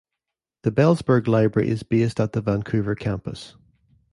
The 0.63 0.71
Belzberg 0.71 1.27
Library 1.27 1.69
is 1.69 1.83
based 1.83 2.19
at 2.19 2.33
the 2.33 2.41
Vancouver 2.41 2.95
campus. 2.95 3.55